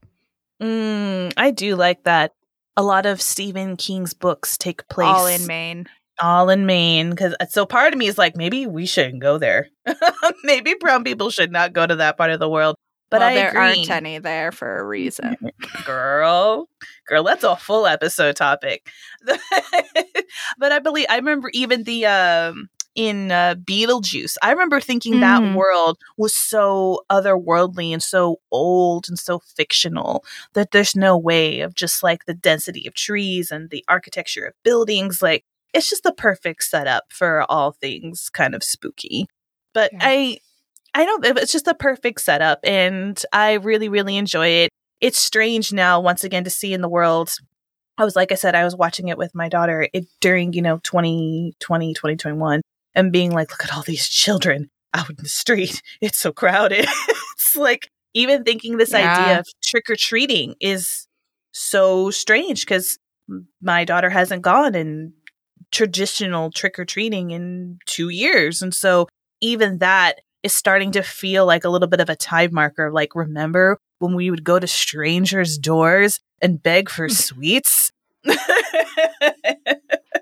Mm, 0.61 1.33
I 1.37 1.51
do 1.51 1.77
like 1.77 2.05
that. 2.05 2.35
a 2.77 2.83
lot 2.83 3.05
of 3.05 3.21
Stephen 3.21 3.77
King's 3.77 4.15
books 4.15 4.57
take 4.57 4.89
place 4.89 5.09
all 5.09 5.27
in 5.27 5.47
Maine. 5.47 5.87
all 6.21 6.49
in 6.49 6.65
Maine 6.65 7.11
because 7.11 7.35
so 7.51 7.67
part 7.67 7.93
of 7.93 7.99
me 7.99 8.07
is 8.07 8.17
like 8.17 8.37
maybe 8.37 8.67
we 8.67 8.87
shouldn't 8.87 9.21
go 9.21 9.39
there. 9.39 9.69
maybe 10.45 10.75
brown 10.81 11.05
people 11.05 11.31
should 11.31 11.53
not 11.53 11.73
go 11.73 11.87
to 11.87 11.97
that 11.97 12.17
part 12.17 12.31
of 12.31 12.41
the 12.41 12.49
world. 12.49 12.77
But 13.11 13.21
well, 13.21 13.35
there 13.35 13.49
agree. 13.49 13.61
aren't 13.61 13.91
any 13.91 14.19
there 14.21 14.53
for 14.53 14.79
a 14.79 14.85
reason. 14.87 15.37
girl, 15.85 16.67
girl, 17.07 17.25
that's 17.25 17.45
a 17.45 17.57
full 17.57 17.87
episode 17.87 18.37
topic. 18.37 18.89
but 20.59 20.73
I 20.73 20.79
believe 20.79 21.07
I 21.11 21.17
remember 21.17 21.51
even 21.53 21.83
the 21.83 22.07
um 22.07 22.71
in 22.95 23.31
uh, 23.33 23.55
Beetlejuice. 23.57 24.37
I 24.43 24.51
remember 24.51 24.81
thinking 24.81 25.15
Mm. 25.15 25.21
that 25.21 25.57
world 25.57 25.99
was 26.17 26.37
so 26.37 27.03
otherworldly 27.11 27.93
and 27.93 28.03
so 28.03 28.37
old 28.51 29.07
and 29.09 29.19
so 29.19 29.39
fictional 29.57 30.25
that 30.53 30.71
there's 30.73 30.95
no 30.95 31.17
way 31.17 31.61
of 31.61 31.75
just 31.75 32.03
like 32.03 32.27
the 32.27 32.35
density 32.35 32.87
of 32.87 32.95
trees 32.95 33.51
and 33.51 33.71
the 33.71 33.85
architecture 33.89 34.45
of 34.45 34.55
buildings. 34.63 35.23
Like 35.23 35.45
it's 35.73 35.89
just 35.89 36.03
the 36.03 36.13
perfect 36.13 36.65
setup 36.65 37.05
for 37.11 37.45
all 37.51 37.73
things 37.73 38.29
kind 38.31 38.55
of 38.55 38.63
spooky. 38.63 39.27
But 39.73 39.91
Yeah. 39.93 39.99
I 40.03 40.39
I 40.95 41.05
don't 41.07 41.25
it's 41.25 41.53
just 41.53 41.65
the 41.65 41.75
perfect 41.75 42.21
setup 42.21 42.61
and 42.65 43.21
I 43.33 43.55
really, 43.55 43.89
really 43.89 44.17
enjoy 44.19 44.49
it. 44.49 44.71
It's 45.01 45.19
strange 45.19 45.73
now 45.73 45.99
once 46.01 46.25
again 46.25 46.45
to 46.45 46.51
see 46.51 46.75
in 46.75 46.83
the 46.83 46.89
world. 46.89 47.35
I 47.99 48.05
was 48.05 48.17
like 48.17 48.33
I 48.33 48.35
said, 48.37 48.55
I 48.55 48.65
was 48.65 48.77
watching 48.77 49.09
it 49.09 49.17
with 49.19 49.35
my 49.35 49.49
daughter 49.49 49.89
it, 49.93 50.07
during, 50.21 50.53
you 50.53 50.61
know, 50.63 50.79
2020, 50.79 51.95
2021 51.95 52.61
and 52.95 53.13
being 53.13 53.31
like, 53.33 53.51
look 53.51 53.65
at 53.65 53.73
all 53.75 53.83
these 53.83 54.09
children 54.09 54.71
out 54.95 55.09
in 55.11 55.17
the 55.19 55.29
street. 55.29 55.81
It's 56.01 56.19
so 56.19 56.33
crowded. 56.33 56.87
it's 57.35 57.57
like 57.57 57.89
even 58.15 58.45
thinking 58.45 58.77
this 58.77 58.93
Yeah. 58.93 59.13
idea 59.13 59.39
of 59.41 59.47
trick 59.63 59.89
or 59.89 59.97
treating 59.97 60.55
is 60.61 61.07
so 61.53 62.11
strange 62.11 62.65
because 62.65 62.99
my 63.61 63.85
daughter 63.85 64.11
hasn't 64.11 64.43
gone 64.43 64.75
in 64.75 65.13
traditional 65.71 66.51
trick 66.51 66.79
or 66.79 66.85
treating 66.85 67.31
in 67.31 67.79
two 67.87 68.11
years. 68.11 68.61
And 68.63 68.75
so 68.75 69.09
even 69.41 69.79
that 69.79 70.21
is 70.43 70.53
starting 70.53 70.93
to 70.93 71.03
feel 71.03 71.47
like 71.47 71.65
a 71.65 71.69
little 71.71 71.89
bit 71.89 72.01
of 72.01 72.11
a 72.11 72.17
time 72.17 72.53
marker. 72.53 72.91
Like, 72.93 73.15
remember 73.15 73.79
when 74.01 74.15
we 74.15 74.31
would 74.31 74.45
go 74.45 74.59
to 74.59 74.67
strangers' 74.67 75.57
doors 75.57 76.21
and 76.43 76.63
beg 76.63 76.91
for 76.91 77.09
sweets? 77.11 77.91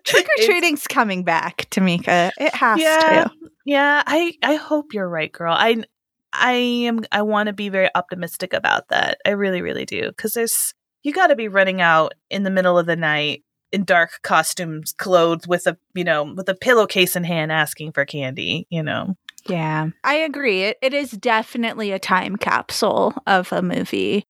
Trick 0.04 0.26
or 0.26 0.44
treating's 0.44 0.86
coming 0.86 1.24
back, 1.24 1.68
Tamika. 1.70 2.30
It 2.38 2.54
has 2.54 2.80
yeah, 2.80 3.24
to. 3.24 3.30
yeah. 3.64 4.02
I 4.06 4.34
I 4.42 4.56
hope 4.56 4.92
you're 4.92 5.08
right, 5.08 5.30
girl. 5.30 5.54
I 5.56 5.84
I 6.32 6.52
am. 6.52 7.00
I 7.12 7.22
want 7.22 7.48
to 7.48 7.52
be 7.52 7.68
very 7.68 7.90
optimistic 7.94 8.52
about 8.52 8.88
that. 8.88 9.18
I 9.26 9.30
really, 9.30 9.62
really 9.62 9.84
do. 9.84 10.08
Because 10.08 10.34
there's 10.34 10.74
you 11.02 11.12
got 11.12 11.28
to 11.28 11.36
be 11.36 11.48
running 11.48 11.80
out 11.80 12.14
in 12.30 12.42
the 12.42 12.50
middle 12.50 12.78
of 12.78 12.86
the 12.86 12.96
night 12.96 13.44
in 13.72 13.84
dark 13.84 14.20
costumes, 14.22 14.92
clothed 14.92 15.46
with 15.46 15.66
a 15.66 15.76
you 15.94 16.04
know 16.04 16.24
with 16.24 16.48
a 16.48 16.54
pillowcase 16.54 17.16
in 17.16 17.24
hand, 17.24 17.52
asking 17.52 17.92
for 17.92 18.04
candy. 18.04 18.66
You 18.70 18.82
know. 18.82 19.16
Yeah, 19.48 19.88
I 20.04 20.16
agree. 20.16 20.64
It, 20.64 20.78
it 20.82 20.92
is 20.92 21.12
definitely 21.12 21.92
a 21.92 21.98
time 21.98 22.36
capsule 22.36 23.14
of 23.26 23.52
a 23.52 23.62
movie. 23.62 24.24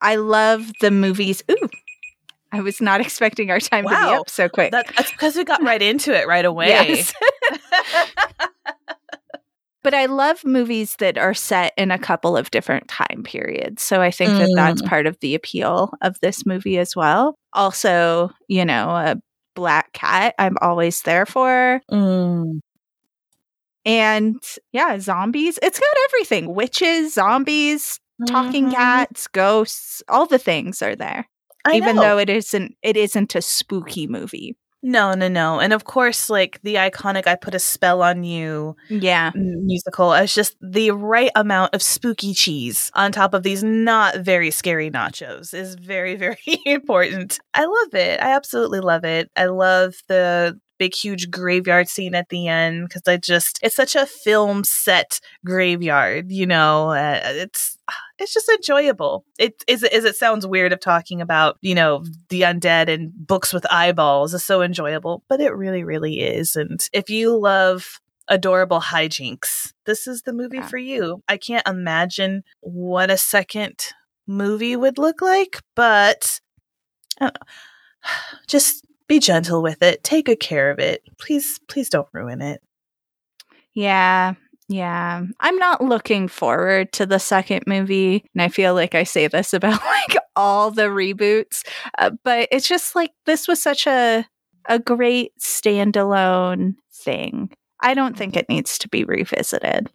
I 0.00 0.16
love 0.16 0.70
the 0.80 0.90
movies. 0.90 1.42
Ooh, 1.50 1.68
I 2.52 2.60
was 2.60 2.80
not 2.80 3.00
expecting 3.00 3.50
our 3.50 3.60
time 3.60 3.84
to 3.84 3.90
be 3.90 3.94
up 3.94 4.28
so 4.30 4.48
quick. 4.48 4.72
That, 4.72 4.86
that's 4.96 5.10
because 5.12 5.36
we 5.36 5.44
got 5.44 5.62
right 5.62 5.80
into 5.80 6.12
it 6.12 6.26
right 6.26 6.44
away. 6.46 6.68
Yes. 6.68 7.12
but 9.82 9.94
I 9.94 10.06
love 10.06 10.44
movies 10.44 10.96
that 10.98 11.16
are 11.16 11.32
set 11.34 11.72
in 11.78 11.90
a 11.90 11.98
couple 11.98 12.36
of 12.36 12.50
different 12.50 12.88
time 12.88 13.22
periods. 13.24 13.82
So 13.82 14.02
I 14.02 14.10
think 14.10 14.32
that 14.32 14.50
that's 14.54 14.82
Mm. 14.82 14.88
part 14.88 15.06
of 15.06 15.18
the 15.20 15.34
appeal 15.34 15.92
of 16.02 16.18
this 16.20 16.44
movie 16.44 16.78
as 16.78 16.94
well. 16.94 17.34
Also, 17.54 18.30
you 18.48 18.64
know, 18.64 18.90
a 18.90 19.16
black 19.54 19.92
cat, 19.92 20.34
I'm 20.38 20.56
always 20.60 21.02
there 21.02 21.24
for. 21.26 21.80
Mm. 21.90 22.60
And 23.86 24.42
yeah, 24.72 24.98
zombies. 24.98 25.58
It's 25.62 25.80
got 25.80 25.96
everything 26.08 26.54
witches, 26.54 27.14
zombies, 27.14 27.98
talking 28.26 28.66
Mhm. 28.68 28.74
cats, 28.74 29.26
ghosts, 29.28 30.02
all 30.08 30.26
the 30.26 30.38
things 30.38 30.82
are 30.82 30.94
there. 30.94 31.26
I 31.64 31.76
even 31.76 31.96
know. 31.96 32.02
though 32.02 32.18
it 32.18 32.30
isn't 32.30 32.76
it 32.82 32.96
isn't 32.96 33.34
a 33.34 33.42
spooky 33.42 34.06
movie. 34.06 34.56
no, 34.82 35.12
no, 35.12 35.28
no, 35.28 35.60
and 35.60 35.72
of 35.74 35.84
course, 35.84 36.30
like 36.30 36.58
the 36.62 36.76
iconic 36.76 37.26
"I 37.26 37.36
Put 37.36 37.54
a 37.54 37.58
Spell 37.58 38.00
on 38.02 38.24
You" 38.24 38.76
Yeah. 38.88 39.30
musical 39.34 40.14
is 40.14 40.34
just 40.34 40.56
the 40.62 40.90
right 40.92 41.30
amount 41.36 41.74
of 41.74 41.82
spooky 41.82 42.32
cheese 42.32 42.90
on 42.94 43.12
top 43.12 43.34
of 43.34 43.42
these 43.42 43.62
not 43.62 44.16
very 44.20 44.50
scary 44.50 44.90
nachos 44.90 45.52
is 45.52 45.74
very, 45.74 46.16
very 46.24 46.38
important. 46.64 47.38
I 47.52 47.66
love 47.66 47.94
it. 47.94 48.20
I 48.20 48.32
absolutely 48.34 48.80
love 48.80 49.04
it. 49.04 49.30
I 49.36 49.46
love 49.46 49.96
the 50.08 50.58
big, 50.78 50.94
huge 50.94 51.30
graveyard 51.30 51.86
scene 51.88 52.14
at 52.14 52.30
the 52.30 52.48
end 52.48 52.88
because 52.88 53.02
I 53.06 53.18
just, 53.18 53.58
it's 53.62 53.76
such 53.76 53.94
a 53.94 54.06
film 54.06 54.64
set 54.64 55.20
graveyard, 55.44 56.32
you 56.32 56.46
know, 56.46 56.88
uh, 56.92 57.20
it's, 57.22 57.76
it's 58.20 58.32
just 58.32 58.48
enjoyable. 58.48 59.24
It 59.38 59.64
is, 59.66 59.82
is 59.82 60.04
it 60.04 60.14
sounds 60.16 60.46
weird 60.46 60.72
of 60.72 60.80
talking 60.80 61.20
about, 61.20 61.56
you 61.62 61.74
know, 61.74 62.04
the 62.28 62.42
undead 62.42 62.88
and 62.88 63.12
books 63.14 63.52
with 63.52 63.66
eyeballs 63.72 64.34
is 64.34 64.44
so 64.44 64.62
enjoyable, 64.62 65.24
but 65.28 65.40
it 65.40 65.50
really, 65.56 65.82
really 65.82 66.20
is. 66.20 66.54
And 66.54 66.86
if 66.92 67.10
you 67.10 67.36
love 67.36 67.98
adorable 68.28 68.80
hijinks. 68.80 69.72
This 69.86 70.06
is 70.06 70.22
the 70.22 70.32
movie 70.32 70.58
Yeah. 70.58 70.68
for 70.68 70.78
you. 70.78 71.22
I 71.28 71.36
can't 71.36 71.66
imagine 71.66 72.44
what 72.60 73.10
a 73.10 73.16
second 73.16 73.80
movie 74.26 74.76
would 74.76 74.98
look 74.98 75.20
like, 75.20 75.60
but 75.74 76.40
know. 77.20 77.26
Uh, 77.26 77.30
just 78.46 78.84
be 79.08 79.18
gentle 79.18 79.62
with 79.62 79.82
it. 79.82 80.04
Take 80.04 80.26
good 80.26 80.38
care 80.40 80.70
of 80.70 80.78
it. 80.78 81.02
Please, 81.18 81.58
please 81.68 81.90
don't 81.90 82.06
ruin 82.12 82.40
it. 82.40 82.62
Yeah. 83.74 84.34
Yeah. 84.72 85.24
I'm 85.40 85.56
not 85.56 85.82
looking 85.82 86.28
forward 86.28 86.92
to 86.92 87.04
the 87.04 87.18
second 87.18 87.64
movie. 87.66 88.24
And 88.34 88.40
I 88.42 88.48
feel 88.48 88.72
like 88.72 88.94
I 88.94 89.02
say 89.02 89.26
this 89.26 89.52
about 89.54 89.82
like 89.84 90.16
all 90.36 90.70
the 90.70 90.82
reboots. 90.84 91.66
Uh, 91.98 92.10
but 92.22 92.48
it's 92.52 92.68
just 92.68 92.94
like 92.94 93.10
this 93.26 93.48
was 93.48 93.60
such 93.60 93.86
a 93.88 94.24
a 94.68 94.78
great 94.78 95.32
standalone 95.40 96.74
thing. 96.92 97.50
I 97.80 97.94
don't 97.94 98.16
think 98.16 98.36
it 98.36 98.48
needs 98.48 98.78
to 98.78 98.88
be 98.88 99.02
revisited. 99.04 99.90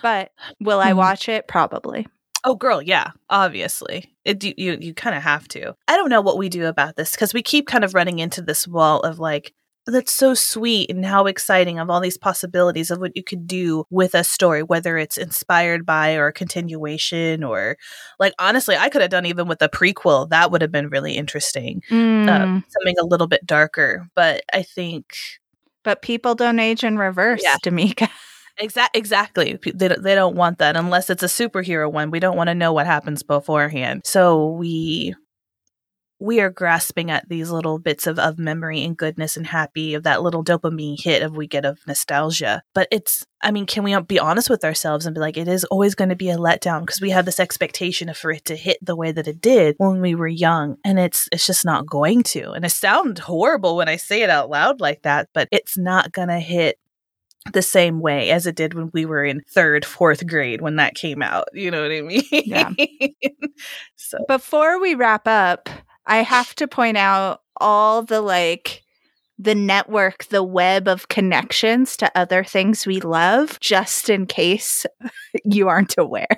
But 0.00 0.30
will 0.60 0.80
I 0.80 0.92
Hmm. 0.92 0.98
watch 0.98 1.28
it? 1.28 1.46
Probably. 1.46 2.06
Oh, 2.44 2.54
girl, 2.56 2.80
yeah, 2.82 3.10
obviously. 3.30 4.14
It, 4.24 4.42
you 4.42 4.54
you, 4.56 4.78
you 4.80 4.94
kind 4.94 5.14
of 5.14 5.22
have 5.22 5.46
to. 5.48 5.74
I 5.86 5.96
don't 5.96 6.08
know 6.08 6.22
what 6.22 6.38
we 6.38 6.48
do 6.48 6.66
about 6.66 6.96
this 6.96 7.12
because 7.12 7.34
we 7.34 7.42
keep 7.42 7.66
kind 7.66 7.84
of 7.84 7.94
running 7.94 8.18
into 8.18 8.40
this 8.42 8.66
wall 8.66 9.00
of 9.00 9.18
like, 9.20 9.52
that's 9.86 10.12
so 10.12 10.34
sweet 10.34 10.90
and 10.90 11.04
how 11.04 11.26
exciting 11.26 11.78
of 11.78 11.90
all 11.90 12.00
these 12.00 12.16
possibilities 12.18 12.90
of 12.90 13.00
what 13.00 13.16
you 13.16 13.22
could 13.24 13.46
do 13.46 13.84
with 13.90 14.14
a 14.14 14.22
story, 14.24 14.62
whether 14.62 14.96
it's 14.96 15.18
inspired 15.18 15.84
by 15.84 16.14
or 16.14 16.28
a 16.28 16.32
continuation 16.32 17.42
or 17.42 17.76
like 18.20 18.32
honestly, 18.38 18.76
I 18.76 18.88
could 18.88 19.02
have 19.02 19.10
done 19.10 19.26
even 19.26 19.48
with 19.48 19.60
a 19.62 19.68
prequel. 19.68 20.28
That 20.30 20.50
would 20.50 20.62
have 20.62 20.72
been 20.72 20.88
really 20.88 21.14
interesting. 21.16 21.82
Mm, 21.90 22.28
Uh, 22.28 22.62
something 22.68 22.94
a 23.00 23.04
little 23.06 23.26
bit 23.26 23.44
darker. 23.46 24.06
But 24.14 24.42
I 24.52 24.62
think 24.62 25.06
but 25.84 26.00
people 26.02 26.36
don't 26.36 26.60
age 26.60 26.84
in 26.84 26.96
reverse, 26.96 27.40
Yeah. 27.42 27.56
Damika. 27.64 28.08
Exact 28.58 28.94
exactly. 28.94 29.58
They 29.74 29.88
don't, 29.88 30.02
they 30.02 30.14
don't 30.14 30.36
want 30.36 30.58
that 30.58 30.76
unless 30.76 31.08
it's 31.08 31.22
a 31.22 31.26
superhero 31.26 31.90
one. 31.90 32.10
We 32.10 32.20
don't 32.20 32.36
want 32.36 32.48
to 32.48 32.54
know 32.54 32.72
what 32.74 32.84
happens 32.86 33.22
beforehand. 33.22 34.02
So 34.04 34.50
we 34.50 35.14
we 36.22 36.40
are 36.40 36.50
grasping 36.50 37.10
at 37.10 37.28
these 37.28 37.50
little 37.50 37.80
bits 37.80 38.06
of, 38.06 38.18
of 38.18 38.38
memory 38.38 38.84
and 38.84 38.96
goodness 38.96 39.36
and 39.36 39.46
happy 39.46 39.94
of 39.94 40.04
that 40.04 40.22
little 40.22 40.44
dopamine 40.44 41.00
hit 41.02 41.20
of 41.20 41.36
we 41.36 41.48
get 41.48 41.64
of 41.64 41.80
nostalgia. 41.86 42.62
But 42.74 42.86
it's 42.92 43.26
I 43.44 43.50
mean, 43.50 43.66
can 43.66 43.82
we 43.82 43.98
be 44.02 44.20
honest 44.20 44.48
with 44.48 44.64
ourselves 44.64 45.04
and 45.04 45.14
be 45.14 45.20
like, 45.20 45.36
it 45.36 45.48
is 45.48 45.64
always 45.64 45.96
going 45.96 46.10
to 46.10 46.16
be 46.16 46.30
a 46.30 46.36
letdown 46.36 46.82
because 46.82 47.00
we 47.00 47.10
have 47.10 47.24
this 47.24 47.40
expectation 47.40 48.08
of 48.08 48.16
for 48.16 48.30
it 48.30 48.44
to 48.44 48.54
hit 48.54 48.78
the 48.80 48.94
way 48.94 49.10
that 49.10 49.26
it 49.26 49.40
did 49.40 49.74
when 49.78 50.00
we 50.00 50.14
were 50.14 50.28
young, 50.28 50.76
and 50.84 51.00
it's 51.00 51.28
it's 51.32 51.46
just 51.46 51.64
not 51.64 51.86
going 51.86 52.22
to. 52.22 52.52
And 52.52 52.64
it 52.64 52.70
sounds 52.70 53.18
horrible 53.20 53.74
when 53.74 53.88
I 53.88 53.96
say 53.96 54.22
it 54.22 54.30
out 54.30 54.48
loud 54.48 54.80
like 54.80 55.02
that, 55.02 55.28
but 55.34 55.48
it's 55.50 55.76
not 55.76 56.12
gonna 56.12 56.38
hit 56.38 56.78
the 57.52 57.62
same 57.62 57.98
way 57.98 58.30
as 58.30 58.46
it 58.46 58.54
did 58.54 58.74
when 58.74 58.90
we 58.92 59.04
were 59.04 59.24
in 59.24 59.42
third, 59.50 59.84
fourth 59.84 60.24
grade 60.24 60.60
when 60.60 60.76
that 60.76 60.94
came 60.94 61.20
out. 61.20 61.48
You 61.52 61.72
know 61.72 61.82
what 61.82 61.90
I 61.90 62.00
mean? 62.02 62.22
Yeah. 62.30 62.70
so 63.96 64.18
Before 64.28 64.80
we 64.80 64.94
wrap 64.94 65.26
up, 65.26 65.68
I 66.06 66.22
have 66.22 66.54
to 66.56 66.68
point 66.68 66.96
out 66.96 67.42
all 67.56 68.02
the 68.02 68.20
like 68.20 68.82
the 69.38 69.54
network, 69.54 70.24
the 70.26 70.42
web 70.42 70.86
of 70.86 71.08
connections 71.08 71.96
to 71.96 72.10
other 72.14 72.44
things 72.44 72.86
we 72.86 73.00
love, 73.00 73.58
just 73.60 74.08
in 74.08 74.26
case 74.26 74.86
you 75.44 75.68
aren't 75.68 75.94
aware. 75.98 76.28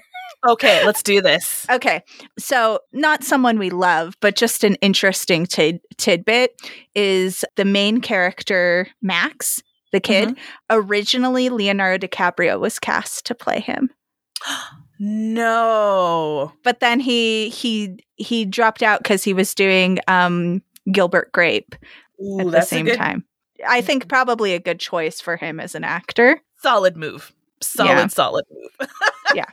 okay, 0.49 0.85
let's 0.87 1.03
do 1.03 1.21
this. 1.23 1.67
Okay. 1.71 2.03
So, 2.39 2.81
not 2.93 3.25
someone 3.25 3.59
we 3.59 3.71
love, 3.71 4.17
but 4.21 4.37
just 4.37 4.65
an 4.65 4.77
interesting 4.77 5.47
tid- 5.47 5.81
tidbit 5.99 6.61
is 6.95 7.45
the 7.57 7.65
main 7.65 8.01
character, 8.01 8.89
Max, 9.03 9.63
the 9.93 10.01
kid. 10.01 10.31
Mm-hmm. 10.31 10.41
Originally, 10.71 11.49
Leonardo 11.51 12.07
DiCaprio 12.07 12.59
was 12.59 12.79
cast 12.79 13.27
to 13.27 13.35
play 13.35 13.61
him. 13.61 13.91
No. 14.99 16.53
But 16.63 16.81
then 16.81 17.01
he 17.01 17.49
he 17.51 17.99
he 18.17 18.45
dropped 18.45 18.83
out 18.83 19.03
because 19.03 19.25
he 19.25 19.33
was 19.35 19.55
doing 19.55 19.99
um 20.09 20.63
Gilbert 20.93 21.33
Grape 21.33 21.75
Ooh, 22.23 22.41
at 22.41 22.51
the 22.53 22.61
same 22.63 22.87
good, 22.87 22.97
time. 22.97 23.25
I 23.67 23.81
think 23.81 24.09
probably 24.09 24.55
a 24.55 24.61
good 24.61 24.81
choice 24.81 25.21
for 25.21 25.37
him 25.37 25.61
as 25.61 25.75
an 25.75 25.85
actor. 25.85 26.41
solid 26.63 26.97
move. 26.97 27.33
Solid, 27.61 27.89
Yeah. 27.91 28.07
solid 28.09 28.45
move. 28.51 28.89
Yeah. 29.35 29.45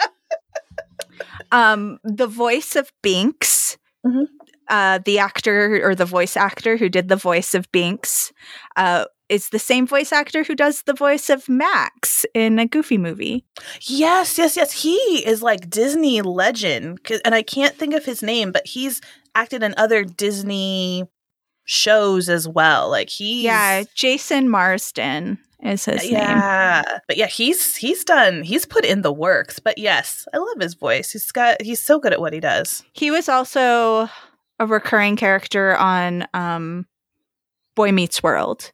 Um, 1.52 2.00
the 2.04 2.28
voice 2.28 2.76
of 2.76 2.92
Binx, 3.04 3.78
Mhm. 4.06 4.26
uh, 4.70 5.00
the 5.04 5.20
actor 5.20 5.86
or 5.88 5.96
the 5.96 6.06
voice 6.06 6.38
actor 6.38 6.78
who 6.78 6.88
did 6.90 7.08
the 7.10 7.16
voice 7.16 7.54
of 7.56 7.72
Binx, 7.72 8.32
uh, 8.76 9.06
is 9.32 9.50
the 9.50 9.60
same 9.60 9.88
voice 9.88 10.12
actor 10.12 10.44
who 10.44 10.54
does 10.56 10.84
the 10.84 10.94
voice 10.94 11.30
of 11.30 11.48
Max 11.48 12.26
in 12.34 12.60
a 12.60 12.68
Goofy 12.68 12.98
movie. 12.98 13.46
Yes, 13.82 14.38
yes, 14.38 14.58
yes. 14.58 14.84
He 14.84 14.98
is 15.26 15.42
like 15.42 15.70
Disney 15.70 16.22
legend, 16.22 17.00
and 17.24 17.34
I 17.34 17.42
can't 17.42 17.76
think 17.76 17.94
of 17.94 18.04
his 18.04 18.22
name, 18.22 18.52
but 18.52 18.68
he's 18.68 19.00
acted 19.34 19.64
in 19.64 19.74
other 19.78 20.04
Disney 20.04 21.06
shows 21.66 22.28
as 22.28 22.48
well. 22.48 22.90
Like 22.90 23.10
he, 23.10 23.44
Yeah, 23.44 23.84
Jason 23.96 24.50
Marsden 24.50 25.40
is 25.64 25.86
his 25.86 26.04
name. 26.04 26.12
yeah, 26.14 27.00
but 27.08 27.16
yeah, 27.16 27.28
he's 27.28 27.76
he's 27.78 28.04
done. 28.04 28.44
He's 28.44 28.66
put 28.66 28.84
in 28.84 29.02
the 29.02 29.14
works. 29.14 29.60
But 29.60 29.78
yes, 29.78 30.28
I 30.34 30.38
love 30.40 30.60
his 30.60 30.74
voice. 30.74 31.12
He's 31.12 31.32
got 31.32 31.62
he's 31.62 31.82
so 31.82 32.00
good 32.00 32.12
at 32.12 32.20
what 32.20 32.34
he 32.34 32.40
does. 32.42 32.84
He 32.94 33.12
was 33.12 33.30
also 33.30 34.10
a 34.60 34.66
recurring 34.66 35.16
character 35.16 35.76
on 35.78 36.28
um, 36.34 36.86
Boy 37.76 37.92
Meets 37.92 38.22
World. 38.22 38.72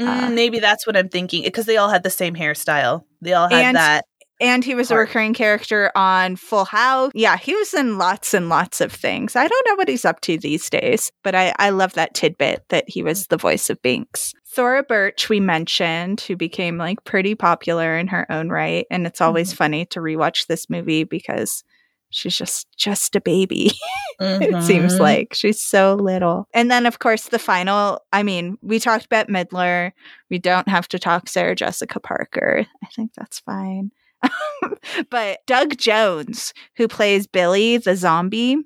Mm, 0.00 0.06
Uh, 0.24 0.30
maybe 0.30 0.58
that's 0.60 0.86
what 0.86 0.96
I'm 0.96 1.08
thinking 1.08 1.42
because 1.42 1.66
they 1.66 1.76
all 1.76 1.88
had 1.90 2.02
the 2.02 2.10
same 2.10 2.34
hairstyle. 2.34 3.02
They 3.20 3.32
all 3.32 3.48
had 3.48 3.64
And- 3.64 3.76
that. 3.76 4.04
And 4.42 4.64
he 4.64 4.74
was 4.74 4.90
a 4.90 4.96
recurring 4.96 5.34
character 5.34 5.92
on 5.94 6.34
Full 6.36 6.64
House. 6.64 7.12
Yeah, 7.14 7.36
he 7.36 7.54
was 7.54 7.74
in 7.74 7.98
lots 7.98 8.32
and 8.32 8.48
lots 8.48 8.80
of 8.80 8.90
things. 8.90 9.36
I 9.36 9.46
don't 9.46 9.66
know 9.68 9.74
what 9.74 9.86
he's 9.88 10.06
up 10.06 10.22
to 10.22 10.38
these 10.38 10.70
days, 10.70 11.12
but 11.22 11.34
I, 11.34 11.52
I 11.58 11.68
love 11.68 11.92
that 11.92 12.14
tidbit 12.14 12.64
that 12.70 12.84
he 12.88 13.02
was 13.02 13.26
the 13.26 13.36
voice 13.36 13.68
of 13.68 13.82
Binx. 13.82 14.32
Thora 14.54 14.82
Birch, 14.82 15.28
we 15.28 15.40
mentioned, 15.40 16.22
who 16.22 16.36
became 16.36 16.78
like 16.78 17.04
pretty 17.04 17.34
popular 17.34 17.98
in 17.98 18.06
her 18.06 18.24
own 18.32 18.48
right. 18.48 18.86
And 18.90 19.06
it's 19.06 19.20
always 19.20 19.52
funny 19.52 19.84
to 19.86 20.00
rewatch 20.00 20.46
this 20.46 20.70
movie 20.70 21.04
because 21.04 21.62
she's 22.10 22.36
just 22.36 22.66
just 22.76 23.16
a 23.16 23.20
baby. 23.20 23.72
it 24.20 24.62
seems 24.62 24.94
Mhm. 24.96 25.00
like 25.00 25.34
she's 25.34 25.60
so 25.60 25.94
little. 25.94 26.46
And 26.54 26.70
then, 26.70 26.86
of 26.86 26.98
course, 26.98 27.24
the 27.28 27.38
final. 27.38 28.00
I 28.12 28.22
mean, 28.22 28.58
we 28.62 28.78
talked 28.78 29.08
Bette 29.08 29.32
Midler. 29.32 29.92
We 30.30 30.38
don't 30.38 30.68
have 30.68 30.88
to 30.88 30.98
talk 30.98 31.28
Sarah 31.28 31.54
Jessica 31.56 32.00
Parker. 32.00 32.66
I 32.84 32.86
think 32.94 33.12
that's 33.16 33.40
fine. 33.40 33.90
but 35.10 35.38
Doug 35.46 35.76
Jones, 35.78 36.52
who 36.76 36.88
plays 36.88 37.26
Billy 37.26 37.78
the 37.78 37.96
zombie, 37.96 38.56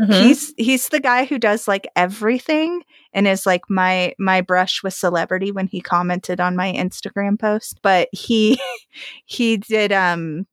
Mhm. 0.00 0.22
he's 0.24 0.52
he's 0.56 0.88
the 0.88 0.98
guy 0.98 1.24
who 1.24 1.38
does 1.38 1.68
like 1.68 1.86
everything 1.94 2.82
and 3.12 3.28
is 3.28 3.46
like 3.46 3.62
my 3.70 4.12
my 4.18 4.40
brush 4.40 4.82
with 4.82 4.92
celebrity 4.94 5.52
when 5.52 5.68
he 5.68 5.80
commented 5.80 6.40
on 6.40 6.56
my 6.56 6.72
Instagram 6.72 7.38
post. 7.38 7.78
But 7.82 8.08
he 8.10 8.58
he 9.24 9.56
did 9.58 9.92
um 9.92 10.48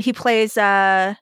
he 0.00 0.14
plays 0.14 0.56
uh 0.56 1.14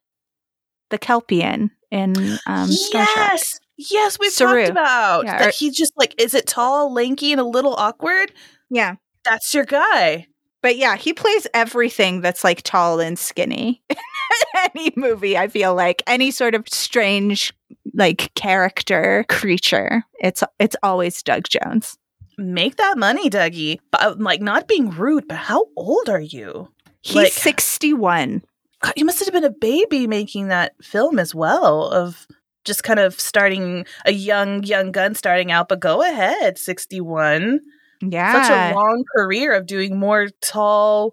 the 0.93 0.99
Kelpien 1.01 1.71
in 1.91 2.39
um 2.47 2.69
Star 2.71 3.05
Trek. 3.07 3.17
yes, 3.33 3.61
yes, 3.77 4.19
we've 4.21 4.31
Saru. 4.33 4.61
talked 4.61 4.71
about 4.71 5.25
Yeah, 5.25 5.39
that. 5.39 5.49
or- 5.49 5.51
he's 5.51 5.77
just 5.77 5.93
like, 5.97 6.15
is 6.23 6.35
it 6.35 6.47
tall, 6.47 6.93
lanky, 6.95 7.33
and 7.33 7.41
a 7.41 7.45
little 7.45 7.75
awkward? 7.75 8.33
Yeah. 8.71 8.95
That's 9.25 9.53
your 9.53 9.65
guy. 9.65 10.27
But 10.63 10.77
yeah, 10.77 10.97
he 10.97 11.13
plays 11.13 11.47
everything 11.55 12.21
that's 12.21 12.45
like 12.45 12.63
tall 12.63 13.01
and 13.01 13.19
skinny. 13.19 13.83
In 13.91 14.71
any 14.77 14.93
movie, 14.97 15.37
I 15.37 15.49
feel 15.49 15.75
like 15.75 16.03
any 16.07 16.31
sort 16.31 16.55
of 16.55 16.69
strange 16.69 17.53
like 17.95 18.33
character 18.35 19.25
creature, 19.29 20.05
it's 20.21 20.43
it's 20.61 20.77
always 20.83 21.21
Doug 21.23 21.49
Jones. 21.49 21.97
Make 22.39 22.77
that 22.77 22.97
money, 22.97 23.29
Dougie. 23.29 23.79
But 23.91 24.03
uh, 24.03 24.15
like, 24.19 24.41
not 24.41 24.67
being 24.69 24.91
rude, 24.91 25.29
but 25.29 25.37
how 25.37 25.67
old 25.77 26.09
are 26.09 26.21
you? 26.21 26.69
He's 27.03 27.15
Like- 27.17 27.33
61. 27.33 28.43
God, 28.83 28.93
you 28.97 29.05
must 29.05 29.21
have 29.25 29.33
been 29.33 29.45
a 29.45 29.51
baby 29.51 30.07
making 30.07 30.49
that 30.49 30.75
film 30.83 31.19
as 31.19 31.35
well. 31.35 31.85
Of 31.89 32.27
just 32.65 32.85
kind 32.85 33.01
of 33.01 33.19
starting 33.21 33.85
a 34.05 34.13
young, 34.13 34.63
young 34.65 34.93
gun 34.93 35.15
starting 35.15 35.51
out. 35.53 35.69
But 35.69 35.81
go 35.81 36.03
ahead, 36.03 36.59
sixty-one. 36.59 37.61
Yeah. 38.01 38.43
Such 38.43 38.51
a 38.51 38.75
long 38.75 39.05
career 39.17 39.53
of 39.53 39.67
doing 39.67 39.99
more 39.99 40.29
tall, 40.41 41.13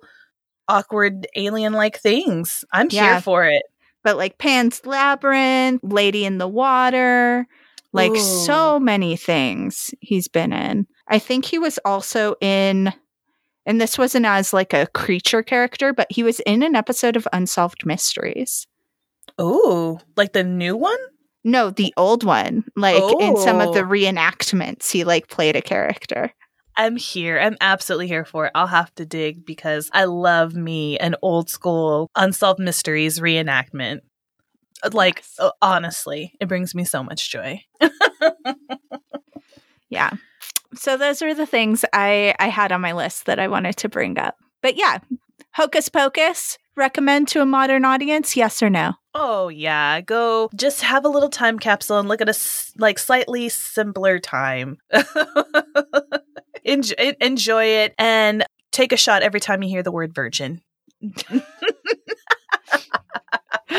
awkward, 0.68 1.28
alien-like 1.36 2.00
things. 2.00 2.66
I'm 2.74 2.88
Yeah. 2.92 3.14
here 3.14 3.22
for 3.22 3.46
it. 3.46 3.64
but 4.04 4.16
like 4.18 4.38
Pan's 4.38 4.86
Labyrinth, 4.86 5.82
Lady 5.84 6.24
in 6.26 6.38
the 6.38 6.48
Water, 6.48 7.46
like 7.92 8.12
Ooh. 8.12 8.46
so 8.46 8.80
many 8.80 9.18
things 9.18 9.94
he's 10.00 10.28
been 10.30 10.54
in. 10.54 10.88
I 11.10 11.20
think 11.20 11.44
he 11.44 11.60
was 11.60 11.80
also 11.84 12.36
in 12.40 12.94
and 13.65 13.80
this 13.80 13.98
wasn't 13.98 14.26
as 14.26 14.54
like 14.54 14.74
a 14.74 14.88
creature 14.88 15.43
character, 15.43 15.93
but 15.93 16.08
he 16.12 16.24
was 16.24 16.39
in 16.41 16.63
an 16.63 16.76
episode 16.76 17.15
of 17.15 17.28
Unsolved 17.34 17.86
Mysteries. 17.86 18.65
Oh, 19.38 20.00
like 20.15 20.34
the 20.34 20.43
new 20.43 20.76
one? 20.76 20.98
No, 21.43 21.69
the 21.69 21.93
old 21.95 22.24
one. 22.24 22.65
Like 22.76 23.04
in 23.22 23.38
some 23.38 23.62
of 23.62 23.74
the 23.74 23.82
Oh. 23.82 23.88
reenactments, 23.88 24.91
he 24.91 25.04
like 25.04 25.28
played 25.30 25.56
a 25.56 25.62
character. 25.62 26.32
I'm 26.76 26.95
here. 26.98 27.39
I'm 27.39 27.58
absolutely 27.62 28.08
here 28.08 28.26
for 28.26 28.45
it. 28.48 28.52
I'll 28.56 28.67
have 28.67 28.93
to 28.95 29.06
dig 29.06 29.45
because 29.45 29.89
I 29.93 30.06
love 30.06 30.56
me 30.56 30.98
an 30.98 31.15
old 31.22 31.50
school 31.50 32.10
unsolved 32.15 32.60
mysteries 32.60 33.19
reenactment. 33.19 34.00
Uh, 34.84 34.89
Like 34.93 35.17
Yes. 35.19 35.36
uh, 35.39 35.52
honestly, 35.62 36.34
it 36.39 36.48
brings 36.48 36.74
me 36.76 36.86
so 36.86 37.04
much 37.04 37.30
joy. 37.32 37.63
Yeah. 39.89 40.12
So 40.80 40.96
those 40.96 41.22
are 41.22 41.34
the 41.34 41.46
things 41.46 41.84
I 41.92 42.34
I 42.39 42.48
had 42.48 42.72
on 42.72 42.80
my 42.80 42.94
list 42.94 43.26
that 43.26 43.38
I 43.38 43.50
wanted 43.50 43.76
to 43.78 43.89
bring 43.89 44.18
up. 44.18 44.38
But 44.62 44.78
yeah, 44.78 45.00
Hocus 45.52 45.89
Pocus, 45.89 46.58
recommend 46.78 47.28
to 47.30 47.42
a 47.42 47.46
modern 47.46 47.84
audience, 47.84 48.38
yes 48.38 48.63
or 48.63 48.70
no? 48.70 48.94
Oh 49.13 49.50
yeah, 49.50 50.00
go 50.00 50.50
just 50.56 50.84
have 50.84 51.04
a 51.04 51.10
little 51.10 51.28
time 51.28 51.60
capsule 51.60 52.00
and 52.00 52.08
look 52.08 52.22
at 52.22 52.30
a 52.30 52.38
like 52.78 52.98
slightly 52.98 53.50
simpler 53.50 54.20
time. 54.20 54.78
enjoy, 56.63 57.13
enjoy 57.20 57.65
it 57.65 57.94
and 58.00 58.46
take 58.72 58.94
a 58.94 58.98
shot 58.98 59.22
every 59.22 59.42
time 59.42 59.62
you 59.62 59.70
hear 59.70 59.84
the 59.84 59.92
word 59.92 60.15
virgin. 60.15 60.62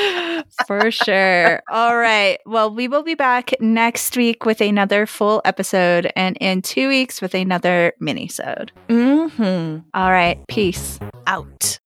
For 0.67 0.91
sure. 0.91 1.63
All 1.71 1.97
right. 1.97 2.39
Well, 2.47 2.75
we 2.75 2.89
will 2.89 3.03
be 3.03 3.15
back 3.15 3.53
next 3.61 4.17
week 4.17 4.45
with 4.45 4.61
another 4.61 5.07
full 5.07 5.43
episode 5.45 6.11
and 6.17 6.37
in 6.41 6.63
2 6.63 6.89
weeks 6.89 7.21
with 7.21 7.35
another 7.35 7.93
mini-sode. 8.01 8.73
Mhm. 8.89 9.85
All 9.95 10.11
right. 10.11 10.39
Peace. 10.49 10.99
Out. 11.27 11.79